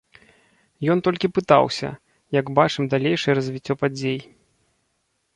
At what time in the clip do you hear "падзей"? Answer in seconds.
3.81-4.17